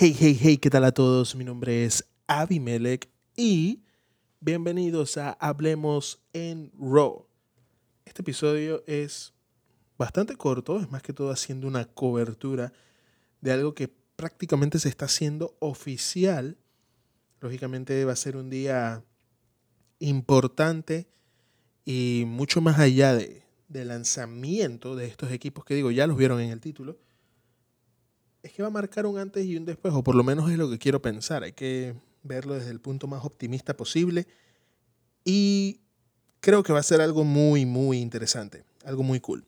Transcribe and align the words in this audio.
Hey, 0.00 0.14
hey, 0.16 0.38
hey, 0.40 0.58
¿qué 0.58 0.70
tal 0.70 0.84
a 0.84 0.92
todos? 0.92 1.34
Mi 1.34 1.42
nombre 1.42 1.84
es 1.84 2.08
Abimelech 2.28 3.10
y 3.34 3.82
bienvenidos 4.38 5.16
a 5.16 5.32
Hablemos 5.32 6.22
en 6.32 6.70
Raw. 6.78 7.26
Este 8.04 8.22
episodio 8.22 8.84
es 8.86 9.34
bastante 9.98 10.36
corto, 10.36 10.78
es 10.78 10.88
más 10.88 11.02
que 11.02 11.12
todo 11.12 11.32
haciendo 11.32 11.66
una 11.66 11.84
cobertura 11.84 12.72
de 13.40 13.50
algo 13.50 13.74
que 13.74 13.88
prácticamente 13.88 14.78
se 14.78 14.88
está 14.88 15.06
haciendo 15.06 15.56
oficial. 15.58 16.58
Lógicamente 17.40 18.04
va 18.04 18.12
a 18.12 18.16
ser 18.16 18.36
un 18.36 18.50
día 18.50 19.02
importante 19.98 21.08
y 21.84 22.22
mucho 22.24 22.60
más 22.60 22.78
allá 22.78 23.14
de, 23.14 23.42
del 23.66 23.88
lanzamiento 23.88 24.94
de 24.94 25.06
estos 25.06 25.32
equipos 25.32 25.64
que 25.64 25.74
digo, 25.74 25.90
ya 25.90 26.06
los 26.06 26.16
vieron 26.16 26.40
en 26.40 26.50
el 26.50 26.60
título 26.60 27.00
es 28.42 28.52
que 28.52 28.62
va 28.62 28.68
a 28.68 28.72
marcar 28.72 29.06
un 29.06 29.18
antes 29.18 29.44
y 29.44 29.56
un 29.56 29.64
después, 29.64 29.92
o 29.94 30.02
por 30.02 30.14
lo 30.14 30.24
menos 30.24 30.50
es 30.50 30.58
lo 30.58 30.70
que 30.70 30.78
quiero 30.78 31.02
pensar. 31.02 31.42
Hay 31.42 31.52
que 31.52 31.94
verlo 32.22 32.54
desde 32.54 32.70
el 32.70 32.80
punto 32.80 33.06
más 33.06 33.24
optimista 33.24 33.76
posible. 33.76 34.26
Y 35.24 35.80
creo 36.40 36.62
que 36.62 36.72
va 36.72 36.80
a 36.80 36.84
ser 36.84 37.00
algo 37.00 37.24
muy, 37.24 37.66
muy 37.66 37.98
interesante, 37.98 38.64
algo 38.84 39.02
muy 39.02 39.20
cool. 39.20 39.44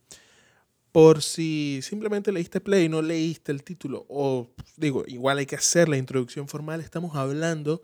Por 0.93 1.23
si 1.23 1.81
simplemente 1.83 2.33
leíste 2.33 2.61
play 2.61 2.87
y 2.87 2.89
no 2.89 3.01
leíste 3.01 3.53
el 3.53 3.63
título, 3.63 4.07
o 4.09 4.51
digo, 4.77 5.05
igual 5.07 5.39
hay 5.39 5.47
que 5.47 5.55
hacer 5.55 5.89
la 5.89 5.97
introducción 5.97 6.49
formal, 6.49 6.81
estamos 6.81 7.15
hablando 7.15 7.81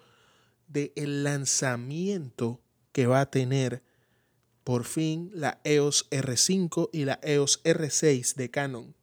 del 0.67 0.91
el 0.97 1.23
lanzamiento 1.23 2.61
que 2.91 3.07
va 3.07 3.21
a 3.21 3.31
tener 3.31 3.85
por 4.65 4.83
fin 4.83 5.31
la 5.33 5.61
EOS 5.63 6.11
R5 6.11 6.91
y 6.93 7.05
la 7.05 7.21
EOS 7.23 7.63
R6 7.63 8.35
de 8.35 8.51
Canon. 8.51 8.97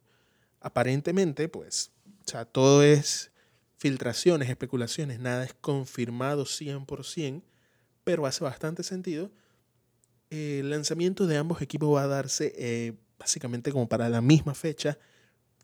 Aparentemente, 0.59 1.47
pues 1.47 1.92
sea, 2.33 2.45
todo 2.45 2.83
es 2.83 3.31
filtraciones, 3.77 4.49
especulaciones, 4.49 5.19
nada 5.19 5.43
es 5.43 5.53
confirmado 5.53 6.45
100%, 6.45 7.43
pero 8.03 8.25
hace 8.25 8.43
bastante 8.43 8.83
sentido. 8.83 9.31
El 10.29 10.69
lanzamiento 10.69 11.27
de 11.27 11.37
ambos 11.37 11.61
equipos 11.61 11.95
va 11.95 12.03
a 12.03 12.07
darse 12.07 12.53
eh, 12.57 12.93
básicamente 13.19 13.71
como 13.71 13.87
para 13.87 14.09
la 14.09 14.21
misma 14.21 14.55
fecha, 14.55 14.97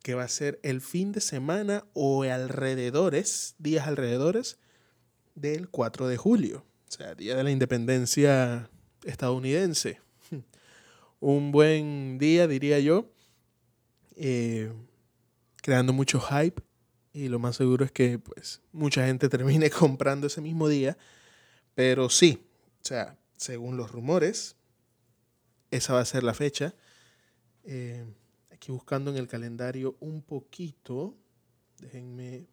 que 0.03 0.13
va 0.13 0.23
a 0.23 0.29
ser 0.29 0.59
el 0.63 0.81
fin 0.81 1.11
de 1.11 1.21
semana 1.21 1.85
o 1.93 2.23
alrededores, 2.23 3.55
días 3.57 3.87
alrededores 3.87 4.59
del 5.35 5.69
4 5.69 6.07
de 6.07 6.17
julio, 6.17 6.65
o 6.87 6.91
sea, 6.91 7.15
Día 7.15 7.35
de 7.35 7.43
la 7.43 7.51
Independencia 7.51 8.69
estadounidense. 9.03 9.99
Un 11.19 11.51
buen 11.51 12.17
día, 12.17 12.47
diría 12.47 12.79
yo. 12.79 13.11
Eh, 14.15 14.71
creando 15.61 15.93
mucho 15.93 16.19
hype 16.19 16.61
y 17.13 17.27
lo 17.27 17.39
más 17.39 17.55
seguro 17.55 17.85
es 17.85 17.91
que 17.91 18.19
pues 18.19 18.61
mucha 18.71 19.05
gente 19.05 19.29
termine 19.29 19.69
comprando 19.69 20.27
ese 20.27 20.41
mismo 20.41 20.67
día. 20.67 20.97
Pero 21.75 22.09
sí, 22.09 22.45
o 22.81 22.85
sea, 22.85 23.17
según 23.35 23.77
los 23.77 23.91
rumores, 23.91 24.55
esa 25.71 25.93
va 25.93 26.01
a 26.01 26.05
ser 26.05 26.23
la 26.23 26.33
fecha. 26.33 26.75
Eh, 27.63 28.05
aquí 28.51 28.71
buscando 28.71 29.11
en 29.11 29.17
el 29.17 29.27
calendario 29.27 29.95
un 29.99 30.21
poquito, 30.21 31.15
déjenme 31.79 32.47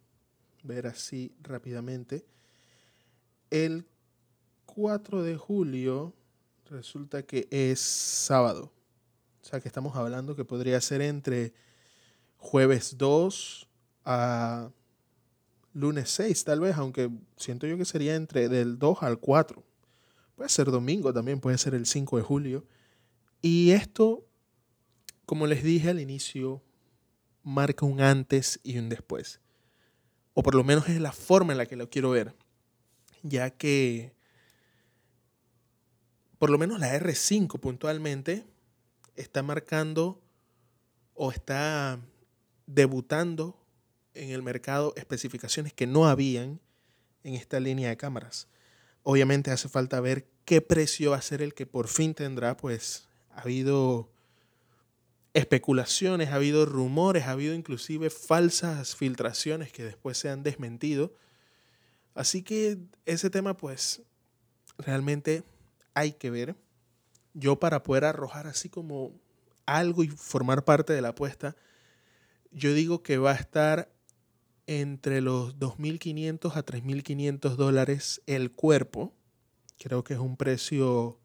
ver 0.62 0.87
así 0.87 1.34
rápidamente. 1.43 2.27
El 3.51 3.87
4 4.67 5.23
de 5.23 5.37
julio 5.37 6.15
resulta 6.67 7.23
que 7.23 7.49
es 7.51 7.81
sábado. 7.81 8.73
O 9.43 9.45
sea 9.45 9.61
que 9.61 9.69
estamos 9.69 9.97
hablando 9.97 10.34
que 10.34 10.45
podría 10.45 10.81
ser 10.81 11.00
entre 11.03 11.55
jueves 12.47 12.97
2 12.97 13.69
a 14.05 14.71
lunes 15.73 16.09
6 16.11 16.45
tal 16.45 16.61
vez, 16.61 16.77
aunque 16.77 17.11
siento 17.37 17.67
yo 17.67 17.77
que 17.77 17.84
sería 17.84 18.15
entre 18.15 18.49
del 18.49 18.79
2 18.79 19.03
al 19.03 19.19
4. 19.19 19.62
Puede 20.37 20.49
ser 20.49 20.71
domingo 20.71 21.12
también, 21.12 21.41
puede 21.41 21.59
ser 21.59 21.75
el 21.75 21.87
5 21.87 22.17
de 22.17 22.23
julio. 22.23 22.65
Y 23.43 23.73
esto, 23.73 24.27
como 25.27 25.47
les 25.47 25.62
dije 25.62 25.91
al 25.91 26.01
inicio, 26.01 26.62
marca 27.43 27.85
un 27.85 28.01
antes 28.01 28.61
y 28.62 28.79
un 28.79 28.89
después. 28.89 29.41
O 30.35 30.43
por 30.43 30.55
lo 30.55 30.65
menos 30.65 30.89
es 30.89 31.01
la 31.01 31.12
forma 31.12 31.53
en 31.53 31.59
la 31.59 31.67
que 31.67 31.77
lo 31.77 31.91
quiero 31.91 32.11
ver. 32.11 32.35
Ya 33.23 33.51
que 33.51 34.15
por 36.39 36.51
lo 36.51 36.59
menos 36.59 36.79
la 36.79 36.95
R5 36.99 37.59
puntualmente 37.59 38.47
está 39.17 39.43
marcando 39.43 40.23
o 41.15 41.33
está 41.33 41.99
debutando 42.66 43.59
en 44.15 44.31
el 44.31 44.43
mercado 44.43 44.93
especificaciones 44.97 45.72
que 45.72 45.87
no 45.87 46.06
habían 46.06 46.60
en 47.22 47.34
esta 47.34 47.60
línea 47.60 47.88
de 47.88 47.97
cámaras. 47.97 48.49
Obviamente 49.03 49.50
hace 49.50 49.69
falta 49.69 50.00
ver 50.00 50.27
qué 50.44 50.60
precio 50.60 51.12
va 51.12 51.19
a 51.19 51.22
ser 51.22 51.43
el 51.43 51.55
que 51.55 51.66
por 51.66 51.88
fin 51.88 52.15
tendrá, 52.15 52.56
pues 52.56 53.09
ha 53.31 53.43
habido 53.43 54.10
especulaciones, 55.34 56.31
ha 56.31 56.37
habido 56.37 56.65
rumores, 56.65 57.25
ha 57.25 57.32
habido 57.32 57.55
inclusive 57.55 58.09
falsas 58.10 58.97
filtraciones 58.97 59.71
que 59.71 59.84
después 59.84 60.16
se 60.16 60.31
han 60.31 60.43
desmentido. 60.43 61.15
Así 62.15 62.43
que 62.43 62.78
ese 63.05 63.28
tema 63.28 63.56
pues 63.56 64.03
realmente 64.78 65.44
hay 65.93 66.12
que 66.12 66.31
ver. 66.31 66.56
Yo 67.34 67.60
para 67.60 67.82
poder 67.82 68.05
arrojar 68.05 68.47
así 68.47 68.71
como 68.71 69.12
algo 69.66 70.03
y 70.05 70.09
formar 70.09 70.65
parte 70.65 70.94
de 70.94 71.03
la 71.03 71.09
apuesta, 71.09 71.55
yo 72.56 72.72
digo 72.72 73.03
que 73.03 73.19
va 73.19 73.33
a 73.33 73.34
estar 73.34 73.93
entre 74.67 75.21
los 75.21 75.59
2.500 75.59 76.56
a 76.56 76.65
3.500 76.65 77.55
dólares 77.55 78.22
el 78.27 78.50
cuerpo. 78.50 79.15
Creo 79.78 80.03
que 80.03 80.15
es 80.15 80.21
un 80.21 80.39
precio 80.39 81.21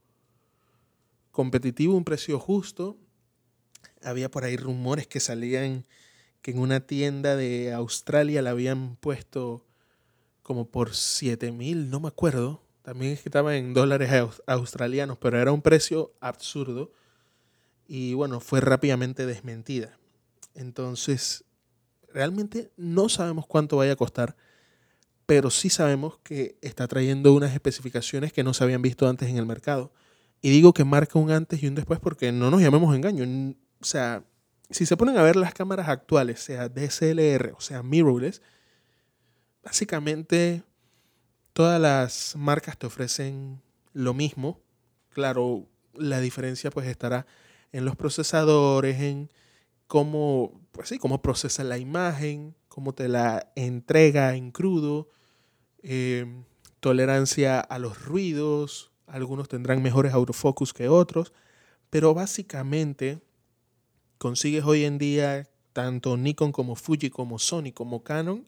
competitivo, 1.32 1.96
un 1.96 2.04
precio 2.04 2.38
justo. 2.38 2.98
Había 4.04 4.30
por 4.30 4.44
ahí 4.44 4.58
rumores 4.58 5.08
que 5.08 5.22
salían 5.22 5.86
que 6.42 6.52
en 6.52 6.60
una 6.60 6.82
tienda 6.82 7.38
de 7.38 7.72
Australia 7.72 8.42
la 8.42 8.50
habían 8.50 8.98
puesto 8.98 9.66
como 10.42 10.70
por 10.70 10.90
7.000, 10.90 11.88
no 11.88 12.02
me 12.02 12.10
acuerdo. 12.10 12.62
También 12.82 13.14
es 13.14 13.22
que 13.22 13.30
estaba 13.30 13.56
en 13.56 13.74
dólares 13.74 14.12
australianos, 14.48 15.18
pero 15.18 15.40
era 15.40 15.54
un 15.54 15.62
precio 15.62 16.14
absurdo. 16.20 16.92
Y 17.88 18.16
bueno, 18.16 18.42
fue 18.42 18.60
rápidamente 18.60 19.26
desmentida. 19.26 19.98
Entonces, 20.54 21.46
realmente 22.14 22.72
no 22.78 23.10
sabemos 23.10 23.48
cuánto 23.48 23.78
vaya 23.78 23.94
a 23.94 23.98
costar, 23.98 24.36
pero 25.26 25.50
sí 25.50 25.70
sabemos 25.70 26.20
que 26.24 26.58
está 26.62 26.88
trayendo 26.88 27.34
unas 27.34 27.54
especificaciones 27.54 28.34
que 28.34 28.44
no 28.44 28.54
se 28.54 28.64
habían 28.64 28.82
visto 28.82 29.08
antes 29.08 29.30
en 29.30 29.38
el 29.38 29.46
mercado. 29.46 29.94
Y 30.42 30.50
digo 30.50 30.74
que 30.74 30.84
marca 30.84 31.20
un 31.20 31.32
antes 31.32 31.62
y 31.62 31.68
un 31.68 31.76
después 31.76 32.00
porque 32.00 32.32
no 32.32 32.52
nos 32.52 32.62
llamemos 32.62 32.96
engaño. 32.96 33.56
O 33.80 33.86
sea, 33.86 34.24
si 34.70 34.86
se 34.86 34.98
ponen 34.98 35.18
a 35.18 35.24
ver 35.24 35.36
las 35.36 35.54
cámaras 35.54 35.88
actuales, 35.90 36.40
sea 36.40 36.70
DSLR 36.70 37.54
o 37.56 37.62
sea 37.62 37.84
mirrorless, 37.84 38.42
básicamente 39.64 40.64
todas 41.54 41.80
las 41.80 42.36
marcas 42.36 42.78
te 42.78 42.88
ofrecen 42.88 43.62
lo 43.94 44.14
mismo. 44.14 44.60
Claro, 45.10 45.68
la 45.94 46.20
diferencia 46.20 46.72
pues 46.72 46.88
estará 46.88 47.26
en 47.72 47.86
los 47.86 47.96
procesadores, 47.96 49.00
en 49.02 49.30
cómo, 49.92 50.54
pues 50.72 50.88
sí, 50.88 51.00
cómo 51.00 51.22
procesa 51.22 51.66
la 51.66 51.78
imagen, 51.78 52.56
cómo 52.70 52.94
te 52.94 53.10
la 53.10 53.52
entrega 53.58 54.38
en 54.38 54.52
crudo, 54.52 55.10
em, 55.84 56.46
tolerancia 56.80 57.60
a 57.60 57.78
los 57.78 58.06
ruidos, 58.06 58.94
algunos 59.06 59.50
tendrán 59.50 59.84
mejores 59.84 60.14
autofocus 60.14 60.72
que 60.72 60.88
otros, 60.88 61.34
pero 61.90 62.14
básicamente 62.14 63.20
consigues 64.18 64.64
hoy 64.64 64.86
en 64.86 64.98
día 64.98 65.50
tanto 65.74 66.16
Nikon 66.16 66.54
como 66.54 66.78
Fuji 66.78 67.10
como 67.10 67.38
Sony 67.38 67.74
como 67.74 68.02
Canon, 68.02 68.48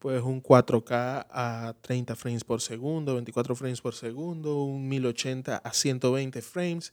pues 0.00 0.20
un 0.20 0.42
4K 0.42 1.28
a 1.30 1.76
30 1.80 2.16
frames 2.16 2.42
por 2.42 2.60
segundo, 2.60 3.14
24 3.14 3.54
frames 3.54 3.80
por 3.80 3.94
segundo, 3.94 4.64
un 4.64 4.88
1080 4.88 5.58
a 5.58 5.72
120 5.72 6.42
frames. 6.42 6.92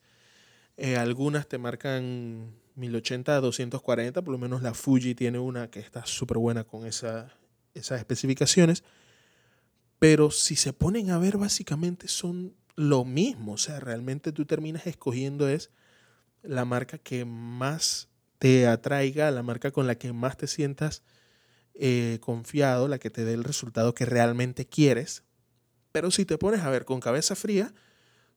Eh, 0.78 0.96
algunas 0.96 1.48
te 1.48 1.58
marcan 1.58 2.54
1080 2.80 3.36
a 3.36 3.42
240, 3.42 4.22
por 4.22 4.32
lo 4.32 4.38
menos 4.38 4.62
la 4.62 4.74
Fuji 4.74 5.16
tiene 5.16 5.40
una 5.40 5.70
que 5.70 5.80
está 5.80 6.06
súper 6.06 6.38
buena 6.38 6.64
con 6.64 6.86
esa, 6.86 7.34
esas 7.74 8.00
especificaciones. 8.00 8.84
Pero 10.00 10.32
si 10.32 10.56
se 10.56 10.74
ponen 10.74 11.12
a 11.12 11.20
ver, 11.20 11.38
básicamente 11.38 12.08
son 12.08 12.56
lo 12.76 13.04
mismo. 13.04 13.54
O 13.54 13.58
sea, 13.58 13.80
realmente 13.80 14.32
tú 14.32 14.46
terminas 14.46 14.88
escogiendo 14.88 15.50
es 15.50 15.72
la 16.42 16.64
marca 16.66 16.98
que 16.98 17.26
más 17.26 18.08
te 18.38 18.68
atraiga, 18.68 19.30
la 19.32 19.44
marca 19.44 19.72
con 19.72 19.86
la 19.86 19.96
que 19.96 20.14
más 20.14 20.38
te 20.38 20.48
sientas 20.48 21.04
eh, 21.74 22.20
confiado, 22.22 22.88
la 22.88 22.98
que 22.98 23.10
te 23.10 23.26
dé 23.26 23.34
el 23.34 23.44
resultado 23.44 23.94
que 23.94 24.06
realmente 24.06 24.66
quieres. 24.66 25.24
Pero 25.92 26.12
si 26.12 26.24
te 26.24 26.38
pones 26.38 26.62
a 26.62 26.70
ver 26.70 26.86
con 26.86 27.02
cabeza 27.02 27.36
fría, 27.36 27.74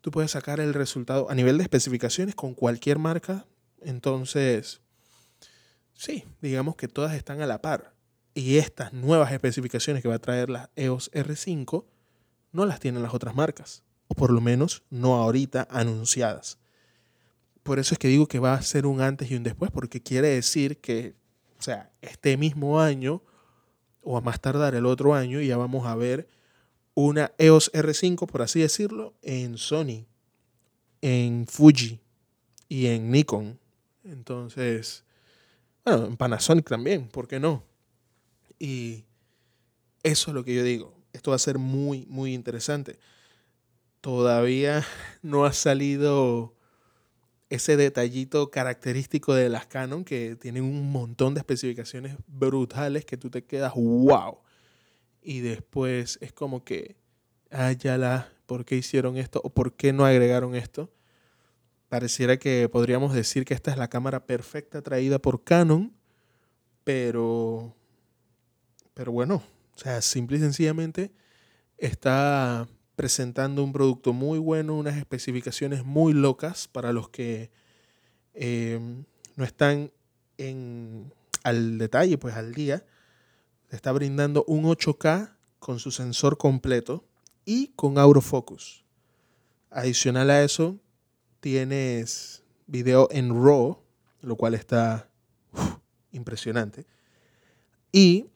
tú 0.00 0.10
puedes 0.10 0.32
sacar 0.32 0.58
el 0.58 0.74
resultado 0.74 1.30
a 1.30 1.34
nivel 1.36 1.58
de 1.58 1.62
especificaciones 1.62 2.34
con 2.34 2.54
cualquier 2.54 2.98
marca 2.98 3.46
entonces, 3.84 4.80
sí, 5.94 6.24
digamos 6.40 6.76
que 6.76 6.88
todas 6.88 7.14
están 7.14 7.40
a 7.42 7.46
la 7.46 7.62
par. 7.62 7.94
Y 8.34 8.56
estas 8.56 8.92
nuevas 8.92 9.32
especificaciones 9.32 10.02
que 10.02 10.08
va 10.08 10.14
a 10.14 10.20
traer 10.20 10.48
la 10.48 10.70
EOS 10.74 11.10
R5 11.12 11.84
no 12.52 12.66
las 12.66 12.80
tienen 12.80 13.02
las 13.02 13.14
otras 13.14 13.34
marcas, 13.34 13.82
o 14.08 14.14
por 14.14 14.30
lo 14.30 14.40
menos 14.40 14.82
no 14.90 15.16
ahorita 15.16 15.68
anunciadas. 15.70 16.58
Por 17.62 17.78
eso 17.78 17.94
es 17.94 17.98
que 17.98 18.08
digo 18.08 18.26
que 18.26 18.38
va 18.38 18.54
a 18.54 18.62
ser 18.62 18.86
un 18.86 19.00
antes 19.00 19.30
y 19.30 19.36
un 19.36 19.42
después, 19.42 19.70
porque 19.70 20.02
quiere 20.02 20.28
decir 20.28 20.80
que, 20.80 21.14
o 21.58 21.62
sea, 21.62 21.92
este 22.00 22.36
mismo 22.36 22.80
año, 22.80 23.22
o 24.02 24.16
a 24.16 24.20
más 24.20 24.40
tardar 24.40 24.74
el 24.74 24.86
otro 24.86 25.14
año, 25.14 25.40
ya 25.40 25.56
vamos 25.56 25.86
a 25.86 25.94
ver 25.94 26.28
una 26.94 27.32
EOS 27.38 27.72
R5, 27.72 28.26
por 28.26 28.42
así 28.42 28.60
decirlo, 28.60 29.14
en 29.22 29.56
Sony, 29.56 30.06
en 31.00 31.46
Fuji 31.46 32.00
y 32.68 32.86
en 32.86 33.10
Nikon. 33.10 33.58
Entonces, 34.04 35.04
bueno, 35.84 36.06
en 36.06 36.16
Panasonic 36.16 36.68
también, 36.68 37.08
¿por 37.08 37.28
qué 37.28 37.40
no? 37.40 37.64
Y 38.58 39.04
eso 40.02 40.30
es 40.30 40.34
lo 40.34 40.44
que 40.44 40.54
yo 40.54 40.62
digo. 40.62 40.94
Esto 41.12 41.30
va 41.30 41.36
a 41.36 41.40
ser 41.40 41.58
muy, 41.58 42.06
muy 42.06 42.34
interesante. 42.34 42.98
Todavía 44.00 44.84
no 45.22 45.44
ha 45.44 45.52
salido 45.52 46.54
ese 47.50 47.76
detallito 47.76 48.50
característico 48.50 49.34
de 49.34 49.50
las 49.50 49.66
Canon 49.66 50.04
que 50.04 50.36
tienen 50.36 50.64
un 50.64 50.90
montón 50.90 51.34
de 51.34 51.40
especificaciones 51.40 52.16
brutales 52.26 53.04
que 53.04 53.18
tú 53.18 53.28
te 53.28 53.44
quedas 53.44 53.74
wow. 53.74 54.38
Y 55.20 55.40
después 55.40 56.18
es 56.22 56.32
como 56.32 56.64
que, 56.64 56.96
ah, 57.50 57.72
ya 57.72 57.98
la, 57.98 58.32
¿por 58.46 58.64
qué 58.64 58.76
hicieron 58.76 59.18
esto? 59.18 59.40
¿O 59.44 59.50
por 59.50 59.74
qué 59.74 59.92
no 59.92 60.06
agregaron 60.06 60.54
esto? 60.54 60.90
Pareciera 61.92 62.38
que 62.38 62.70
podríamos 62.70 63.12
decir 63.12 63.44
que 63.44 63.52
esta 63.52 63.70
es 63.70 63.76
la 63.76 63.90
cámara 63.90 64.24
perfecta 64.24 64.80
traída 64.80 65.18
por 65.18 65.44
Canon, 65.44 65.92
pero, 66.84 67.76
pero 68.94 69.12
bueno, 69.12 69.42
o 69.76 69.78
sea, 69.78 70.00
simple 70.00 70.38
y 70.38 70.40
sencillamente 70.40 71.12
está 71.76 72.66
presentando 72.96 73.62
un 73.62 73.74
producto 73.74 74.14
muy 74.14 74.38
bueno, 74.38 74.74
unas 74.74 74.96
especificaciones 74.96 75.84
muy 75.84 76.14
locas 76.14 76.66
para 76.66 76.94
los 76.94 77.10
que 77.10 77.50
eh, 78.32 78.80
no 79.36 79.44
están 79.44 79.92
en, 80.38 81.12
al 81.42 81.76
detalle, 81.76 82.16
pues 82.16 82.36
al 82.36 82.54
día. 82.54 82.86
Está 83.70 83.92
brindando 83.92 84.44
un 84.46 84.64
8K 84.64 85.36
con 85.58 85.78
su 85.78 85.90
sensor 85.90 86.38
completo 86.38 87.04
y 87.44 87.66
con 87.76 87.98
autofocus. 87.98 88.82
Adicional 89.68 90.30
a 90.30 90.42
eso, 90.42 90.78
tienes 91.42 92.44
video 92.68 93.08
en 93.10 93.30
RAW, 93.30 93.76
lo 94.20 94.36
cual 94.36 94.54
está 94.54 95.10
impresionante. 96.12 96.86
Y 97.90 98.26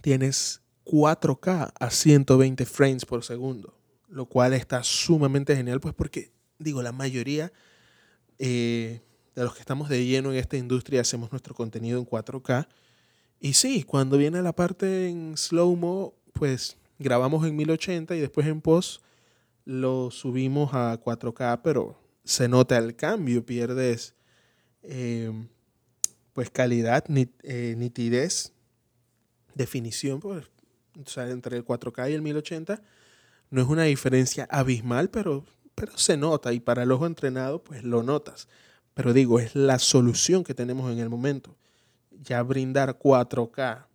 tienes 0.00 0.60
4K 0.84 1.72
a 1.78 1.90
120 1.90 2.66
frames 2.66 3.06
por 3.06 3.22
segundo, 3.22 3.78
lo 4.08 4.26
cual 4.26 4.52
está 4.52 4.82
sumamente 4.82 5.54
genial, 5.54 5.78
pues 5.78 5.94
porque, 5.94 6.32
digo, 6.58 6.82
la 6.82 6.90
mayoría 6.90 7.52
eh, 8.40 9.00
de 9.36 9.44
los 9.44 9.54
que 9.54 9.60
estamos 9.60 9.88
de 9.88 10.04
lleno 10.04 10.32
en 10.32 10.38
esta 10.38 10.56
industria 10.56 11.02
hacemos 11.02 11.30
nuestro 11.30 11.54
contenido 11.54 12.00
en 12.00 12.06
4K. 12.06 12.66
Y 13.38 13.52
sí, 13.52 13.84
cuando 13.84 14.18
viene 14.18 14.42
la 14.42 14.56
parte 14.56 15.08
en 15.08 15.36
slow-mo, 15.36 16.14
pues 16.32 16.78
grabamos 16.98 17.46
en 17.46 17.54
1080 17.54 18.16
y 18.16 18.20
después 18.20 18.48
en 18.48 18.60
post 18.60 19.02
lo 19.64 20.10
subimos 20.10 20.74
a 20.74 21.00
4K, 21.00 21.60
pero 21.62 22.03
se 22.24 22.48
nota 22.48 22.78
el 22.78 22.96
cambio, 22.96 23.44
pierdes 23.44 24.14
eh, 24.82 25.30
pues 26.32 26.50
calidad, 26.50 27.04
eh, 27.42 27.74
nitidez, 27.76 28.52
definición, 29.54 30.20
pues 30.20 30.44
entre 31.16 31.56
el 31.56 31.64
4K 31.64 32.10
y 32.10 32.14
el 32.14 32.22
1080, 32.22 32.82
no 33.50 33.62
es 33.62 33.68
una 33.68 33.84
diferencia 33.84 34.46
abismal, 34.50 35.10
pero, 35.10 35.44
pero 35.74 35.96
se 35.96 36.16
nota 36.16 36.52
y 36.52 36.60
para 36.60 36.82
el 36.82 36.92
ojo 36.92 37.06
entrenado, 37.06 37.62
pues 37.62 37.84
lo 37.84 38.02
notas. 38.02 38.48
Pero 38.94 39.12
digo, 39.12 39.40
es 39.40 39.54
la 39.54 39.78
solución 39.78 40.44
que 40.44 40.54
tenemos 40.54 40.90
en 40.92 40.98
el 40.98 41.08
momento. 41.08 41.56
Ya 42.22 42.42
brindar 42.42 42.98
4K 42.98 43.86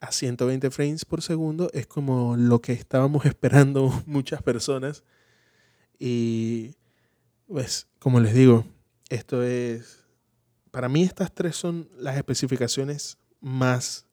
a 0.00 0.12
120 0.12 0.70
frames 0.70 1.04
por 1.04 1.22
segundo 1.22 1.70
es 1.72 1.86
como 1.86 2.36
lo 2.36 2.60
que 2.60 2.72
estábamos 2.72 3.24
esperando 3.26 4.02
muchas 4.06 4.42
personas. 4.42 5.04
Y 5.98 6.74
pues, 7.52 7.86
como 7.98 8.18
les 8.18 8.32
digo, 8.32 8.64
esto 9.10 9.42
es, 9.42 10.04
para 10.70 10.88
mí 10.88 11.02
estas 11.02 11.34
tres 11.34 11.54
son 11.54 11.86
las 11.98 12.16
especificaciones 12.16 13.18
más 13.42 14.06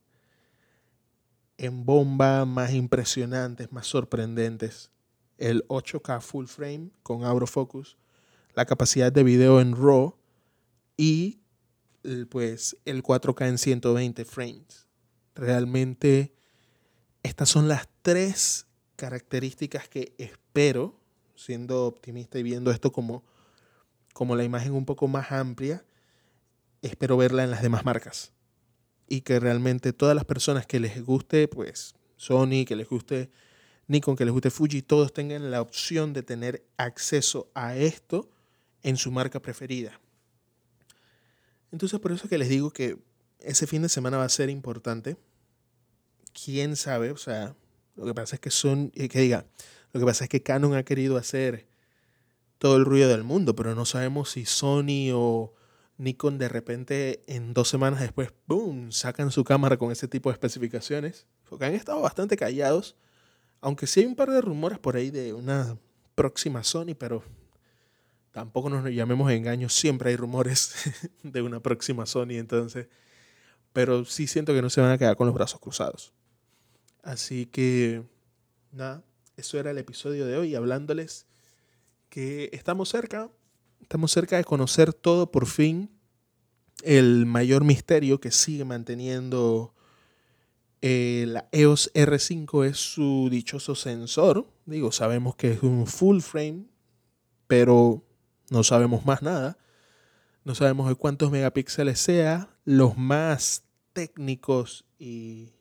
en 1.58 1.86
bomba 1.86 2.44
más 2.44 2.74
impresionantes, 2.74 3.72
más 3.72 3.88
sorprendentes. 3.88 4.92
El 5.38 5.66
8K 5.70 6.20
full 6.20 6.48
frame 6.48 6.90
con 7.02 7.24
autofocus, 7.24 7.98
la 8.56 8.66
capacidad 8.66 9.10
de 9.10 9.24
video 9.24 9.62
en 9.62 9.74
RAW 9.74 10.18
y 10.98 11.40
pues 12.30 12.76
el 12.84 13.04
4K 13.04 13.48
en 13.48 13.58
120 13.58 14.26
frames. 14.26 14.88
Realmente 15.34 16.34
estas 17.24 17.48
son 17.48 17.70
las 17.70 17.88
tres 18.02 18.68
características 18.98 19.88
que 19.88 20.14
espero, 20.18 20.99
siendo 21.40 21.86
optimista 21.86 22.38
y 22.38 22.44
viendo 22.44 22.70
esto 22.70 22.92
como, 22.92 23.24
como 24.14 24.36
la 24.36 24.44
imagen 24.44 24.74
un 24.74 24.86
poco 24.86 25.08
más 25.08 25.32
amplia, 25.32 25.86
espero 26.82 27.16
verla 27.16 27.46
en 27.46 27.52
las 27.52 27.62
demás 27.62 27.86
marcas 27.86 28.34
y 29.08 29.22
que 29.22 29.40
realmente 29.40 29.94
todas 29.94 30.16
las 30.16 30.26
personas 30.26 30.68
que 30.68 30.82
les 30.82 31.02
guste, 31.04 31.48
pues 31.48 31.96
Sony, 32.18 32.66
que 32.68 32.76
les 32.76 32.90
guste 32.90 33.32
Nikon, 33.88 34.18
que 34.18 34.26
les 34.26 34.34
guste 34.34 34.52
Fuji, 34.52 34.82
todos 34.82 35.14
tengan 35.14 35.50
la 35.50 35.62
opción 35.62 36.12
de 36.12 36.24
tener 36.24 36.66
acceso 36.78 37.50
a 37.56 37.76
esto 37.76 38.30
en 38.84 38.98
su 38.98 39.10
marca 39.10 39.42
preferida. 39.42 40.00
Entonces 41.72 42.00
por 42.00 42.12
eso 42.12 42.28
que 42.28 42.38
les 42.38 42.50
digo 42.50 42.72
que 42.72 42.98
ese 43.40 43.66
fin 43.66 43.82
de 43.82 43.90
semana 43.90 44.18
va 44.18 44.26
a 44.26 44.30
ser 44.30 44.50
importante. 44.50 45.16
Quién 46.34 46.76
sabe, 46.76 47.12
o 47.12 47.18
sea, 47.18 47.56
lo 47.96 48.06
que 48.06 48.14
pasa 48.14 48.36
es 48.36 48.42
que 48.42 48.52
son, 48.52 48.92
eh, 48.94 49.08
que 49.08 49.22
diga, 49.22 49.46
lo 49.92 50.00
que 50.00 50.06
pasa 50.06 50.26
es 50.26 50.30
que 50.30 50.44
Canon 50.44 50.76
ha 50.76 50.84
querido 50.84 51.18
hacer 51.18 51.68
todo 52.58 52.76
el 52.76 52.86
ruido 52.86 53.10
del 53.10 53.24
mundo, 53.24 53.56
pero 53.56 53.74
no 53.74 53.86
sabemos 53.86 54.32
si 54.32 54.46
Sony 54.46 55.12
o 55.14 55.54
Nikon 55.98 56.38
de 56.38 56.50
repente 56.50 57.24
en 57.28 57.54
dos 57.54 57.70
semanas 57.70 58.00
después, 58.00 58.32
¡boom!, 58.48 58.92
sacan 58.92 59.32
su 59.32 59.44
cámara 59.44 59.78
con 59.78 59.92
ese 59.92 60.08
tipo 60.08 60.30
de 60.30 60.34
especificaciones. 60.34 61.28
Porque 61.50 61.66
han 61.66 61.74
estado 61.74 62.02
bastante 62.02 62.38
callados, 62.38 62.96
aunque 63.62 63.88
sí 63.88 64.02
hay 64.02 64.06
un 64.06 64.16
par 64.16 64.30
de 64.30 64.42
rumores 64.42 64.78
por 64.78 64.96
ahí 64.96 65.10
de 65.10 65.34
una 65.34 65.78
próxima 66.16 66.64
Sony, 66.64 66.96
pero 66.98 67.24
tampoco 68.32 68.70
nos 68.70 68.88
llamemos 68.92 69.32
engaños, 69.32 69.74
siempre 69.74 70.12
hay 70.12 70.16
rumores 70.16 70.74
de 71.24 71.42
una 71.42 71.60
próxima 71.60 72.06
Sony, 72.06 72.34
entonces, 72.34 72.88
pero 73.74 74.06
sí 74.06 74.28
siento 74.28 74.54
que 74.54 74.62
no 74.62 74.70
se 74.70 74.82
van 74.82 74.92
a 74.92 74.98
quedar 74.98 75.16
con 75.16 75.28
los 75.28 75.34
brazos 75.34 75.60
cruzados. 75.60 76.14
Así 77.04 77.46
que, 77.46 78.04
nada, 78.72 79.04
eso 79.40 79.60
era 79.60 79.72
el 79.72 79.78
episodio 79.78 80.26
de 80.26 80.38
hoy, 80.38 80.56
hablándoles 80.56 81.26
que 82.10 82.50
estamos 82.54 82.90
cerca, 82.90 83.30
Estamos 83.82 84.12
cerca 84.12 84.38
de 84.38 84.44
conocer 84.44 84.94
todo 84.94 85.32
por 85.32 85.48
fin. 85.48 85.90
El 86.84 87.26
mayor 87.26 87.64
misterio 87.64 88.20
que 88.20 88.30
sigue 88.30 88.64
manteniendo 88.64 89.74
eh, 90.82 91.26
la 91.28 91.50
EOS 91.52 91.92
R5 91.96 92.66
es 92.66 92.78
su 92.78 93.30
dichoso 93.32 93.74
sensor. 93.74 94.48
Digo, 94.68 94.92
sabemos 94.92 95.36
que 95.36 95.54
es 95.54 95.64
un 95.64 95.88
full 95.88 96.20
frame, 96.20 96.66
pero 97.48 98.04
no 98.52 98.64
sabemos 98.64 99.06
más 99.08 99.24
nada. 99.24 99.58
No 100.44 100.54
sabemos 100.54 100.88
de 100.88 100.94
cuántos 100.94 101.32
megapíxeles 101.32 102.00
sea. 102.00 102.56
Los 102.66 102.96
más 102.96 103.64
técnicos 103.94 104.86
y, 105.00 105.54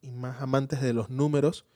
y 0.00 0.12
más 0.12 0.40
amantes 0.40 0.80
de 0.80 0.94
los 0.94 1.10
números 1.10 1.66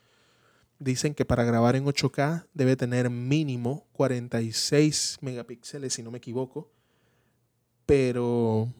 dicen 0.79 1.15
que 1.15 1.25
para 1.25 1.45
grabar 1.45 1.77
en 1.77 1.85
8K 1.85 2.47
debe 2.55 2.77
tener 2.77 3.11
mínimo 3.11 3.87
46 3.93 5.19
megapíxeles, 5.21 5.95
si 5.95 6.03
no 6.03 6.11
me 6.11 6.19
equivoco, 6.19 6.71
pero 7.87 8.73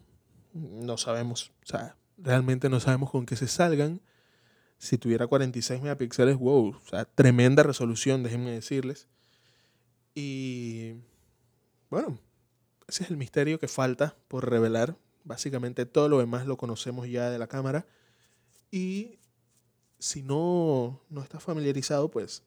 no 0.53 0.97
sabemos, 0.97 1.53
o 1.63 1.67
sea, 1.67 1.97
realmente 2.17 2.69
no 2.69 2.81
sabemos 2.81 3.11
con 3.11 3.27
qué 3.27 3.37
se 3.37 3.49
salgan. 3.49 4.01
Si 4.79 4.97
tuviera 4.97 5.27
46 5.27 5.83
megapíxeles, 5.83 6.37
wow, 6.37 6.77
tremenda 7.15 7.63
resolución, 7.63 8.23
déjenme 8.23 8.53
decirles. 8.53 9.09
Y 10.15 10.95
bueno, 11.91 12.19
ese 12.87 13.05
es 13.05 13.11
el 13.11 13.17
misterio 13.17 13.59
que 13.59 13.69
falta 13.69 14.17
por 14.29 14.49
revelar. 14.49 14.97
Básicamente 15.25 15.85
todo 15.85 16.09
lo 16.09 16.19
demás 16.19 16.47
lo 16.47 16.57
conocemos 16.57 17.09
ya 17.09 17.31
de 17.31 17.39
la 17.39 17.49
cámara. 17.49 17.87
Y 18.71 19.19
si 19.99 20.23
no, 20.23 21.01
no 21.09 21.23
estás 21.23 21.43
familiarizado, 21.43 22.11
pues 22.11 22.43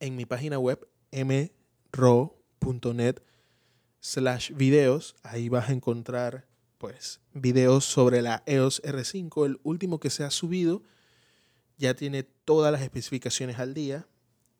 en 0.00 0.16
mi 0.16 0.24
página 0.26 0.58
web 0.58 0.88
mro.net 1.12 1.56
slash 4.00 4.52
videos, 4.52 5.16
ahí 5.22 5.48
vas 5.48 5.68
a 5.68 5.72
encontrar 5.72 6.46
pues 6.78 7.20
videos 7.32 7.84
sobre 7.84 8.20
la 8.20 8.42
EOS 8.46 8.82
R5. 8.82 9.46
El 9.46 9.60
último 9.62 10.00
que 10.00 10.10
se 10.10 10.24
ha 10.24 10.30
subido 10.30 10.82
ya 11.78 11.94
tiene 11.94 12.22
todas 12.22 12.72
las 12.72 12.82
especificaciones 12.82 13.58
al 13.58 13.72
día 13.72 14.06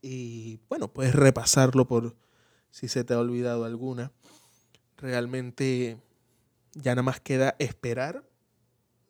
y 0.01 0.61
bueno, 0.69 0.93
puedes 0.93 1.15
repasarlo 1.15 1.87
por 1.87 2.17
si 2.71 2.89
se 2.89 3.05
te 3.05 3.15
ha 3.15 3.19
olvidado 3.19 3.65
alguna. 3.65 4.13
Realmente 4.97 5.99
ya 6.73 6.93
nada 6.93 7.03
más 7.03 7.21
queda 7.21 7.57
esperar. 7.59 8.29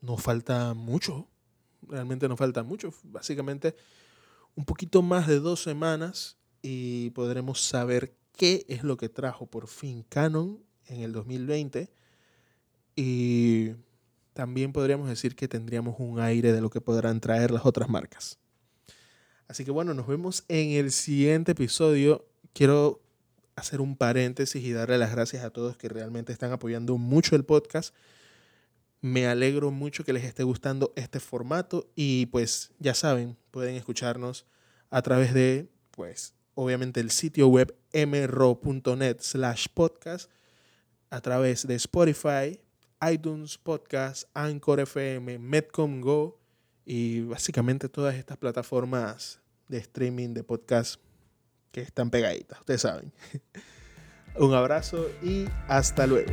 No 0.00 0.16
falta 0.16 0.74
mucho. 0.74 1.28
Realmente 1.88 2.28
no 2.28 2.36
falta 2.36 2.62
mucho. 2.62 2.92
Básicamente 3.04 3.74
un 4.56 4.64
poquito 4.64 5.02
más 5.02 5.26
de 5.26 5.40
dos 5.40 5.62
semanas 5.62 6.36
y 6.62 7.10
podremos 7.10 7.60
saber 7.60 8.14
qué 8.36 8.64
es 8.68 8.84
lo 8.84 8.96
que 8.96 9.08
trajo 9.08 9.46
por 9.46 9.68
fin 9.68 10.04
Canon 10.08 10.62
en 10.86 11.00
el 11.00 11.12
2020. 11.12 11.90
Y 12.96 13.72
también 14.32 14.72
podríamos 14.72 15.08
decir 15.08 15.36
que 15.36 15.48
tendríamos 15.48 15.96
un 15.98 16.20
aire 16.20 16.52
de 16.52 16.60
lo 16.60 16.70
que 16.70 16.80
podrán 16.80 17.20
traer 17.20 17.50
las 17.50 17.66
otras 17.66 17.88
marcas. 17.88 18.38
Así 19.48 19.64
que 19.64 19.70
bueno, 19.70 19.94
nos 19.94 20.06
vemos 20.06 20.44
en 20.48 20.70
el 20.70 20.90
siguiente 20.90 21.52
episodio. 21.52 22.24
Quiero 22.52 23.02
hacer 23.56 23.80
un 23.80 23.96
paréntesis 23.96 24.62
y 24.64 24.72
darle 24.72 24.98
las 24.98 25.12
gracias 25.12 25.44
a 25.44 25.50
todos 25.50 25.76
que 25.76 25.88
realmente 25.88 26.32
están 26.32 26.52
apoyando 26.52 26.96
mucho 26.96 27.36
el 27.36 27.44
podcast. 27.44 27.94
Me 29.04 29.26
alegro 29.26 29.70
mucho 29.70 30.02
que 30.02 30.14
les 30.14 30.24
esté 30.24 30.44
gustando 30.44 30.94
este 30.96 31.20
formato 31.20 31.90
y 31.94 32.24
pues 32.24 32.72
ya 32.78 32.94
saben, 32.94 33.36
pueden 33.50 33.74
escucharnos 33.74 34.46
a 34.88 35.02
través 35.02 35.34
de, 35.34 35.68
pues, 35.90 36.32
obviamente 36.54 37.00
el 37.00 37.10
sitio 37.10 37.48
web 37.48 37.76
mro.net 37.92 39.18
slash 39.20 39.66
podcast, 39.74 40.30
a 41.10 41.20
través 41.20 41.66
de 41.66 41.74
Spotify, 41.74 42.58
iTunes 43.12 43.58
Podcast, 43.58 44.24
Anchor 44.32 44.80
FM, 44.80 45.38
Medcom 45.38 46.00
Go 46.00 46.40
y 46.86 47.20
básicamente 47.24 47.90
todas 47.90 48.14
estas 48.14 48.38
plataformas 48.38 49.38
de 49.68 49.76
streaming 49.80 50.32
de 50.32 50.44
podcast 50.44 50.98
que 51.72 51.82
están 51.82 52.08
pegaditas, 52.08 52.58
ustedes 52.58 52.80
saben. 52.80 53.12
Un 54.38 54.54
abrazo 54.54 55.10
y 55.22 55.44
hasta 55.68 56.06
luego. 56.06 56.32